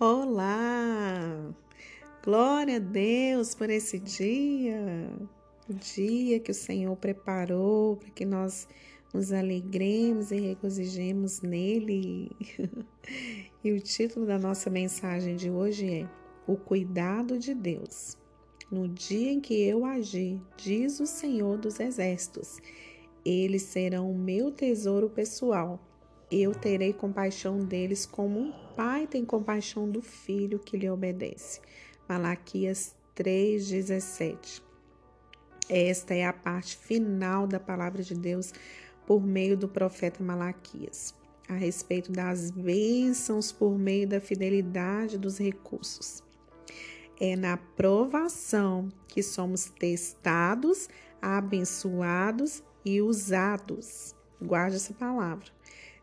Olá! 0.00 1.52
Glória 2.22 2.76
a 2.76 2.78
Deus 2.78 3.52
por 3.52 3.68
esse 3.68 3.98
dia, 3.98 5.10
o 5.68 5.74
dia 5.74 6.38
que 6.38 6.52
o 6.52 6.54
Senhor 6.54 6.94
preparou 6.94 7.96
para 7.96 8.08
que 8.10 8.24
nós 8.24 8.68
nos 9.12 9.32
alegremos 9.32 10.30
e 10.30 10.38
regozijemos 10.38 11.40
nele. 11.40 12.30
e 13.64 13.72
o 13.72 13.80
título 13.80 14.24
da 14.24 14.38
nossa 14.38 14.70
mensagem 14.70 15.34
de 15.34 15.50
hoje 15.50 16.02
é 16.02 16.08
O 16.46 16.56
Cuidado 16.56 17.36
de 17.36 17.52
Deus. 17.52 18.16
No 18.70 18.86
dia 18.86 19.32
em 19.32 19.40
que 19.40 19.60
eu 19.60 19.84
agir, 19.84 20.40
diz 20.56 21.00
o 21.00 21.06
Senhor 21.06 21.58
dos 21.58 21.80
Exércitos, 21.80 22.58
eles 23.24 23.62
serão 23.62 24.08
o 24.08 24.16
meu 24.16 24.52
tesouro 24.52 25.10
pessoal 25.10 25.87
eu 26.30 26.54
terei 26.54 26.92
compaixão 26.92 27.64
deles 27.64 28.04
como 28.04 28.38
um 28.38 28.52
pai 28.76 29.06
tem 29.06 29.24
compaixão 29.24 29.90
do 29.90 30.02
filho 30.02 30.58
que 30.58 30.76
lhe 30.76 30.88
obedece. 30.88 31.60
Malaquias 32.08 32.94
3:17. 33.14 34.62
Esta 35.68 36.14
é 36.14 36.24
a 36.24 36.32
parte 36.32 36.76
final 36.76 37.46
da 37.46 37.58
palavra 37.58 38.02
de 38.02 38.14
Deus 38.14 38.52
por 39.06 39.22
meio 39.22 39.56
do 39.56 39.68
profeta 39.68 40.22
Malaquias, 40.22 41.14
a 41.48 41.54
respeito 41.54 42.12
das 42.12 42.50
bênçãos 42.50 43.50
por 43.50 43.78
meio 43.78 44.06
da 44.06 44.20
fidelidade 44.20 45.18
dos 45.18 45.38
recursos. 45.38 46.22
É 47.20 47.34
na 47.34 47.56
provação 47.56 48.90
que 49.08 49.22
somos 49.22 49.64
testados, 49.64 50.88
abençoados 51.20 52.62
e 52.84 53.02
usados. 53.02 54.14
Guarde 54.40 54.76
essa 54.76 54.94
palavra. 54.94 55.57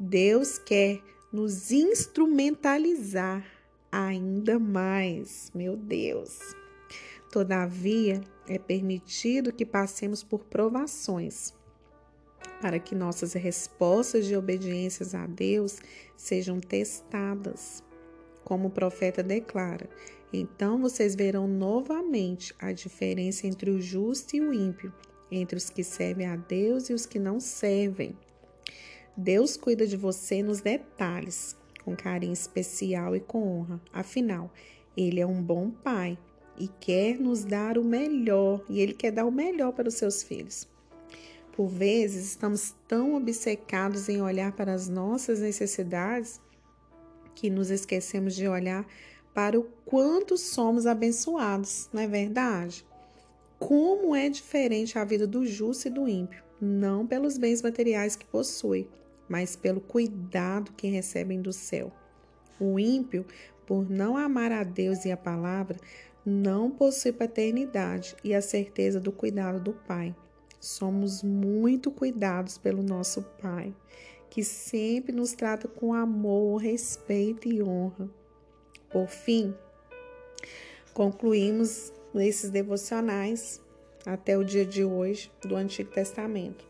Deus 0.00 0.58
quer 0.58 1.02
nos 1.32 1.72
instrumentalizar 1.72 3.44
ainda 3.90 4.56
mais, 4.56 5.50
meu 5.52 5.76
Deus. 5.76 6.38
Todavia, 7.32 8.20
é 8.46 8.60
permitido 8.60 9.52
que 9.52 9.66
passemos 9.66 10.22
por 10.22 10.44
provações, 10.44 11.52
para 12.62 12.78
que 12.78 12.94
nossas 12.94 13.32
respostas 13.32 14.26
de 14.26 14.36
obediências 14.36 15.16
a 15.16 15.26
Deus 15.26 15.80
sejam 16.16 16.60
testadas. 16.60 17.82
Como 18.44 18.68
o 18.68 18.70
profeta 18.70 19.20
declara: 19.20 19.90
Então 20.32 20.80
vocês 20.80 21.16
verão 21.16 21.48
novamente 21.48 22.54
a 22.56 22.70
diferença 22.70 23.48
entre 23.48 23.68
o 23.68 23.80
justo 23.80 24.36
e 24.36 24.40
o 24.40 24.54
ímpio, 24.54 24.94
entre 25.28 25.56
os 25.56 25.68
que 25.68 25.82
servem 25.82 26.28
a 26.28 26.36
Deus 26.36 26.88
e 26.88 26.94
os 26.94 27.04
que 27.04 27.18
não 27.18 27.40
servem. 27.40 28.16
Deus 29.20 29.56
cuida 29.56 29.84
de 29.84 29.96
você 29.96 30.44
nos 30.44 30.60
detalhes, 30.60 31.56
com 31.84 31.96
carinho 31.96 32.32
especial 32.32 33.16
e 33.16 33.20
com 33.20 33.42
honra. 33.42 33.80
Afinal, 33.92 34.48
Ele 34.96 35.18
é 35.18 35.26
um 35.26 35.42
bom 35.42 35.72
pai 35.72 36.16
e 36.56 36.68
quer 36.68 37.18
nos 37.18 37.42
dar 37.42 37.78
o 37.78 37.82
melhor, 37.82 38.64
e 38.68 38.78
Ele 38.78 38.92
quer 38.92 39.10
dar 39.10 39.24
o 39.24 39.32
melhor 39.32 39.72
para 39.72 39.88
os 39.88 39.94
seus 39.94 40.22
filhos. 40.22 40.68
Por 41.50 41.66
vezes, 41.66 42.26
estamos 42.26 42.76
tão 42.86 43.16
obcecados 43.16 44.08
em 44.08 44.22
olhar 44.22 44.52
para 44.52 44.72
as 44.72 44.88
nossas 44.88 45.40
necessidades 45.40 46.40
que 47.34 47.50
nos 47.50 47.70
esquecemos 47.70 48.36
de 48.36 48.46
olhar 48.46 48.86
para 49.34 49.58
o 49.58 49.64
quanto 49.84 50.38
somos 50.38 50.86
abençoados, 50.86 51.88
não 51.92 52.02
é 52.02 52.06
verdade? 52.06 52.86
Como 53.58 54.14
é 54.14 54.28
diferente 54.28 54.96
a 54.96 55.04
vida 55.04 55.26
do 55.26 55.44
justo 55.44 55.88
e 55.88 55.90
do 55.90 56.06
ímpio, 56.06 56.44
não 56.60 57.04
pelos 57.04 57.36
bens 57.36 57.60
materiais 57.60 58.14
que 58.14 58.24
possui, 58.24 58.88
mas 59.28 59.56
pelo 59.56 59.80
cuidado 59.80 60.72
que 60.72 60.88
recebem 60.88 61.40
do 61.40 61.52
céu. 61.52 61.92
O 62.58 62.78
ímpio, 62.78 63.24
por 63.66 63.88
não 63.88 64.16
amar 64.16 64.50
a 64.50 64.64
Deus 64.64 65.04
e 65.04 65.12
a 65.12 65.16
palavra, 65.16 65.76
não 66.24 66.70
possui 66.70 67.12
paternidade 67.12 68.16
e 68.24 68.34
a 68.34 68.42
certeza 68.42 69.00
do 69.00 69.12
cuidado 69.12 69.60
do 69.60 69.72
Pai. 69.72 70.14
Somos 70.60 71.22
muito 71.22 71.90
cuidados 71.90 72.58
pelo 72.58 72.82
nosso 72.82 73.22
Pai, 73.40 73.74
que 74.28 74.42
sempre 74.42 75.12
nos 75.12 75.32
trata 75.32 75.68
com 75.68 75.94
amor, 75.94 76.60
respeito 76.60 77.48
e 77.48 77.62
honra. 77.62 78.08
Por 78.90 79.06
fim, 79.06 79.54
concluímos 80.92 81.92
esses 82.14 82.50
devocionais 82.50 83.60
até 84.04 84.36
o 84.36 84.44
dia 84.44 84.64
de 84.64 84.84
hoje 84.84 85.30
do 85.42 85.54
Antigo 85.54 85.90
Testamento. 85.90 86.66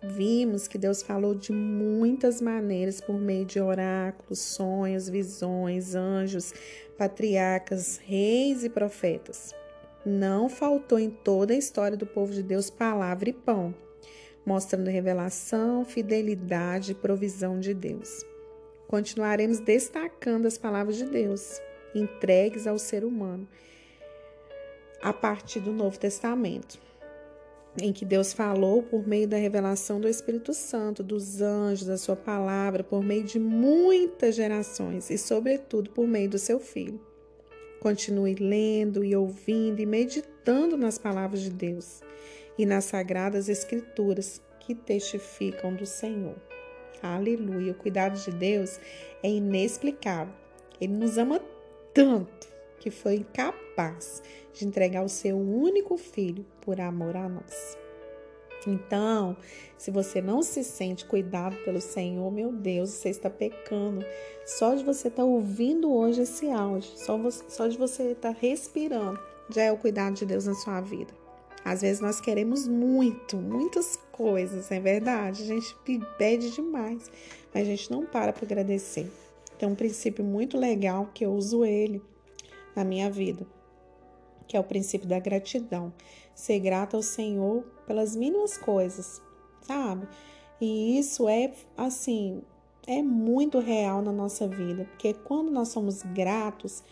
Vimos 0.00 0.68
que 0.68 0.78
Deus 0.78 1.02
falou 1.02 1.34
de 1.34 1.50
muitas 1.50 2.40
maneiras 2.40 3.00
por 3.00 3.18
meio 3.18 3.44
de 3.44 3.60
oráculos, 3.60 4.38
sonhos, 4.38 5.08
visões, 5.08 5.96
anjos, 5.96 6.54
patriarcas, 6.96 7.98
reis 8.04 8.62
e 8.62 8.68
profetas. 8.68 9.52
Não 10.06 10.48
faltou 10.48 11.00
em 11.00 11.10
toda 11.10 11.52
a 11.52 11.56
história 11.56 11.96
do 11.96 12.06
povo 12.06 12.32
de 12.32 12.44
Deus 12.44 12.70
palavra 12.70 13.28
e 13.28 13.32
pão, 13.32 13.74
mostrando 14.46 14.88
revelação, 14.88 15.84
fidelidade 15.84 16.92
e 16.92 16.94
provisão 16.94 17.58
de 17.58 17.74
Deus. 17.74 18.24
Continuaremos 18.86 19.58
destacando 19.58 20.46
as 20.46 20.56
palavras 20.56 20.96
de 20.96 21.06
Deus, 21.06 21.60
entregues 21.92 22.68
ao 22.68 22.78
ser 22.78 23.04
humano, 23.04 23.48
a 25.02 25.12
partir 25.12 25.58
do 25.58 25.72
Novo 25.72 25.98
Testamento 25.98 26.87
em 27.80 27.92
que 27.92 28.04
Deus 28.04 28.32
falou 28.32 28.82
por 28.82 29.06
meio 29.06 29.28
da 29.28 29.36
revelação 29.36 30.00
do 30.00 30.08
Espírito 30.08 30.52
Santo, 30.52 31.02
dos 31.02 31.40
anjos, 31.40 31.86
da 31.86 31.96
sua 31.96 32.16
palavra, 32.16 32.82
por 32.82 33.02
meio 33.02 33.24
de 33.24 33.38
muitas 33.38 34.34
gerações 34.34 35.10
e, 35.10 35.18
sobretudo, 35.18 35.90
por 35.90 36.06
meio 36.06 36.28
do 36.28 36.38
seu 36.38 36.58
Filho. 36.58 37.00
Continue 37.80 38.34
lendo 38.34 39.04
e 39.04 39.14
ouvindo 39.14 39.80
e 39.80 39.86
meditando 39.86 40.76
nas 40.76 40.98
palavras 40.98 41.40
de 41.40 41.50
Deus 41.50 42.02
e 42.58 42.66
nas 42.66 42.84
sagradas 42.84 43.48
Escrituras 43.48 44.40
que 44.60 44.74
testificam 44.74 45.74
do 45.74 45.86
Senhor. 45.86 46.36
Aleluia! 47.02 47.72
O 47.72 47.76
cuidado 47.76 48.18
de 48.18 48.30
Deus 48.32 48.80
é 49.22 49.30
inexplicável. 49.30 50.34
Ele 50.80 50.92
nos 50.92 51.16
ama 51.16 51.40
tanto 51.94 52.48
que 52.78 52.90
foi 52.90 53.16
incapaz 53.16 54.22
de 54.52 54.66
entregar 54.66 55.04
o 55.04 55.08
seu 55.08 55.38
único 55.38 55.96
filho 55.96 56.44
por 56.60 56.80
amor 56.80 57.16
a 57.16 57.28
nós. 57.28 57.67
Então, 58.66 59.36
se 59.76 59.90
você 59.90 60.20
não 60.20 60.42
se 60.42 60.64
sente 60.64 61.04
cuidado 61.04 61.56
pelo 61.64 61.80
Senhor, 61.80 62.30
meu 62.30 62.52
Deus, 62.52 62.90
você 62.90 63.10
está 63.10 63.30
pecando. 63.30 64.04
Só 64.44 64.74
de 64.74 64.84
você 64.84 65.08
estar 65.08 65.24
ouvindo 65.24 65.92
hoje 65.92 66.22
esse 66.22 66.50
áudio, 66.50 66.90
só, 66.96 67.16
você, 67.16 67.44
só 67.48 67.66
de 67.68 67.76
você 67.76 68.12
estar 68.12 68.30
respirando, 68.30 69.18
já 69.50 69.62
é 69.62 69.72
o 69.72 69.76
cuidado 69.76 70.14
de 70.14 70.26
Deus 70.26 70.46
na 70.46 70.54
sua 70.54 70.80
vida. 70.80 71.12
Às 71.64 71.82
vezes 71.82 72.00
nós 72.00 72.20
queremos 72.20 72.66
muito, 72.66 73.36
muitas 73.36 73.96
coisas, 74.12 74.70
é 74.70 74.80
verdade. 74.80 75.42
A 75.42 75.46
gente 75.46 75.76
pede 76.16 76.50
demais, 76.50 77.10
mas 77.52 77.62
a 77.62 77.70
gente 77.70 77.90
não 77.90 78.06
para 78.06 78.32
para 78.32 78.44
agradecer. 78.44 79.10
Tem 79.58 79.68
um 79.68 79.74
princípio 79.74 80.24
muito 80.24 80.56
legal 80.56 81.10
que 81.12 81.24
eu 81.24 81.32
uso 81.32 81.64
ele 81.64 82.00
na 82.74 82.84
minha 82.84 83.10
vida 83.10 83.46
que 84.48 84.56
é 84.56 84.60
o 84.60 84.64
princípio 84.64 85.06
da 85.06 85.20
gratidão. 85.20 85.92
Ser 86.38 86.60
grato 86.60 86.94
ao 86.94 87.02
Senhor 87.02 87.64
pelas 87.84 88.14
mínimas 88.14 88.56
coisas, 88.56 89.20
sabe? 89.60 90.06
E 90.60 90.96
isso 90.96 91.28
é 91.28 91.52
assim, 91.76 92.42
é 92.86 93.02
muito 93.02 93.58
real 93.58 94.00
na 94.02 94.12
nossa 94.12 94.46
vida, 94.46 94.84
porque 94.84 95.14
quando 95.14 95.50
nós 95.50 95.70
somos 95.70 96.04
gratos, 96.04 96.84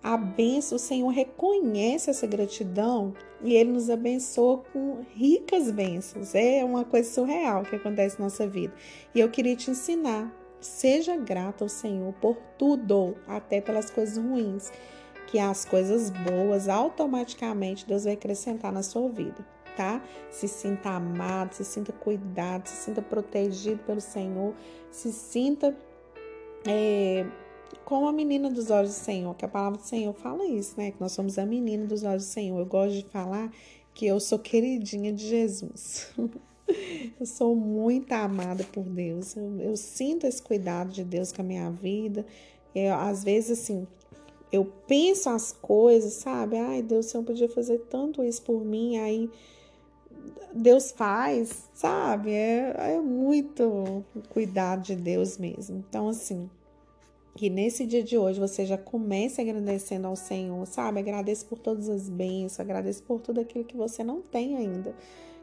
a 0.00 0.16
benção, 0.16 0.76
o 0.76 0.78
Senhor 0.78 1.08
reconhece 1.08 2.10
essa 2.10 2.28
gratidão 2.28 3.12
e 3.42 3.56
Ele 3.56 3.72
nos 3.72 3.90
abençoa 3.90 4.58
com 4.72 5.04
ricas 5.16 5.72
bênçãos. 5.72 6.32
É 6.36 6.64
uma 6.64 6.84
coisa 6.84 7.10
surreal 7.10 7.64
que 7.64 7.74
acontece 7.74 8.20
na 8.20 8.26
nossa 8.26 8.46
vida. 8.46 8.72
E 9.12 9.18
eu 9.18 9.28
queria 9.28 9.56
te 9.56 9.68
ensinar. 9.72 10.32
Seja 10.60 11.16
grato 11.16 11.64
ao 11.64 11.68
Senhor 11.68 12.12
por 12.20 12.36
tudo, 12.56 13.16
até 13.26 13.60
pelas 13.60 13.90
coisas 13.90 14.16
ruins 14.16 14.70
que 15.32 15.38
as 15.38 15.64
coisas 15.64 16.10
boas 16.10 16.68
automaticamente 16.68 17.86
Deus 17.86 18.04
vai 18.04 18.12
acrescentar 18.12 18.70
na 18.70 18.82
sua 18.82 19.08
vida, 19.08 19.42
tá? 19.74 20.04
Se 20.30 20.46
sinta 20.46 20.90
amado, 20.90 21.54
se 21.54 21.64
sinta 21.64 21.90
cuidado, 21.90 22.66
se 22.66 22.76
sinta 22.76 23.00
protegido 23.00 23.82
pelo 23.84 24.02
Senhor, 24.02 24.54
se 24.90 25.10
sinta 25.10 25.74
é, 26.68 27.24
como 27.82 28.06
a 28.06 28.12
menina 28.12 28.50
dos 28.50 28.70
olhos 28.70 28.90
do 28.90 28.98
Senhor, 28.98 29.34
que 29.34 29.46
a 29.46 29.48
palavra 29.48 29.78
do 29.78 29.86
Senhor 29.86 30.12
fala 30.12 30.44
isso, 30.44 30.74
né? 30.76 30.90
Que 30.90 31.00
nós 31.00 31.12
somos 31.12 31.38
a 31.38 31.46
menina 31.46 31.86
dos 31.86 32.02
olhos 32.02 32.26
do 32.26 32.30
Senhor. 32.30 32.58
Eu 32.58 32.66
gosto 32.66 32.96
de 32.96 33.04
falar 33.06 33.50
que 33.94 34.04
eu 34.04 34.20
sou 34.20 34.38
queridinha 34.38 35.14
de 35.14 35.26
Jesus. 35.26 36.12
eu 37.18 37.24
sou 37.24 37.56
muito 37.56 38.12
amada 38.12 38.64
por 38.64 38.84
Deus. 38.84 39.34
Eu, 39.34 39.58
eu, 39.62 39.76
sinto 39.78 40.26
esse 40.26 40.42
cuidado 40.42 40.92
de 40.92 41.02
Deus 41.02 41.32
com 41.32 41.40
a 41.40 41.44
minha 41.44 41.70
vida. 41.70 42.26
Eu, 42.74 42.92
às 42.94 43.24
vezes, 43.24 43.62
assim, 43.62 43.86
eu 44.52 44.66
penso 44.86 45.30
as 45.30 45.50
coisas, 45.50 46.12
sabe? 46.12 46.58
Ai, 46.58 46.82
Deus, 46.82 47.06
o 47.06 47.08
Senhor 47.08 47.24
podia 47.24 47.48
fazer 47.48 47.78
tanto 47.88 48.22
isso 48.22 48.42
por 48.42 48.62
mim, 48.62 48.98
aí 48.98 49.30
Deus 50.52 50.92
faz, 50.92 51.70
sabe? 51.72 52.32
É, 52.32 52.74
é 52.94 53.00
muito 53.00 54.04
cuidado 54.28 54.82
de 54.82 54.94
Deus 54.94 55.38
mesmo. 55.38 55.82
Então, 55.88 56.08
assim, 56.08 56.50
que 57.34 57.48
nesse 57.48 57.86
dia 57.86 58.02
de 58.02 58.18
hoje 58.18 58.38
você 58.38 58.66
já 58.66 58.76
comece 58.76 59.40
agradecendo 59.40 60.06
ao 60.06 60.16
Senhor, 60.16 60.66
sabe? 60.66 61.00
Agradeça 61.00 61.46
por 61.46 61.58
todas 61.58 61.88
as 61.88 62.08
bênçãos, 62.08 62.60
agradeça 62.60 63.02
por 63.02 63.20
tudo 63.20 63.40
aquilo 63.40 63.64
que 63.64 63.76
você 63.76 64.04
não 64.04 64.20
tem 64.20 64.56
ainda. 64.56 64.94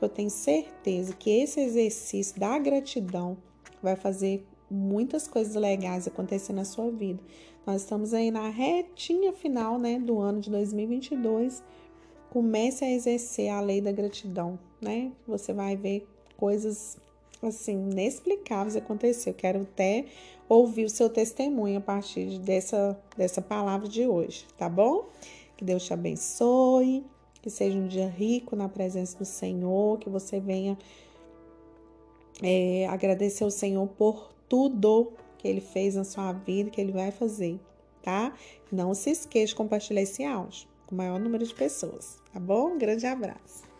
Eu 0.00 0.08
tenho 0.08 0.30
certeza 0.30 1.14
que 1.14 1.30
esse 1.30 1.60
exercício 1.60 2.38
da 2.38 2.58
gratidão 2.58 3.36
vai 3.82 3.96
fazer 3.96 4.44
muitas 4.72 5.28
coisas 5.28 5.54
legais 5.54 6.08
acontecer 6.08 6.52
na 6.52 6.64
sua 6.64 6.90
vida. 6.90 7.20
Nós 7.66 7.82
estamos 7.82 8.12
aí 8.12 8.30
na 8.30 8.48
retinha 8.48 9.32
final, 9.32 9.78
né, 9.78 9.98
do 9.98 10.18
ano 10.18 10.40
de 10.40 10.50
2022. 10.50 11.62
Comece 12.30 12.84
a 12.84 12.90
exercer 12.90 13.50
a 13.50 13.60
lei 13.60 13.80
da 13.80 13.92
gratidão, 13.92 14.58
né? 14.80 15.12
Você 15.28 15.52
vai 15.52 15.76
ver 15.76 16.08
coisas 16.36 16.96
assim 17.42 17.90
inexplicáveis 17.90 18.74
acontecer. 18.74 19.30
Eu 19.30 19.34
quero 19.34 19.62
até 19.62 20.06
ouvir 20.48 20.84
o 20.84 20.90
seu 20.90 21.08
testemunho 21.10 21.78
a 21.78 21.80
partir 21.80 22.38
dessa 22.38 22.98
dessa 23.16 23.42
palavra 23.42 23.86
de 23.86 24.06
hoje, 24.06 24.46
tá 24.56 24.68
bom? 24.68 25.06
Que 25.56 25.64
Deus 25.64 25.84
te 25.84 25.92
abençoe, 25.92 27.04
que 27.40 27.50
seja 27.50 27.78
um 27.78 27.86
dia 27.86 28.08
rico 28.08 28.56
na 28.56 28.68
presença 28.68 29.18
do 29.18 29.24
Senhor, 29.24 29.98
que 29.98 30.08
você 30.08 30.40
venha 30.40 30.78
é, 32.42 32.86
agradecer 32.88 33.44
ao 33.44 33.50
Senhor 33.50 33.86
por 33.88 34.32
tudo 34.52 35.14
que 35.38 35.48
Ele 35.48 35.62
fez 35.62 35.94
na 35.94 36.04
sua 36.04 36.30
vida, 36.34 36.68
que 36.68 36.78
Ele 36.78 36.92
vai 36.92 37.10
fazer, 37.10 37.58
tá? 38.02 38.34
Não 38.70 38.92
se 38.92 39.08
esqueça 39.08 39.46
de 39.46 39.54
compartilhar 39.54 40.02
esse 40.02 40.22
áudio 40.22 40.68
com 40.84 40.94
o 40.94 40.98
maior 40.98 41.18
número 41.18 41.46
de 41.46 41.54
pessoas, 41.54 42.18
tá 42.30 42.38
bom? 42.38 42.74
Um 42.74 42.78
grande 42.78 43.06
abraço. 43.06 43.71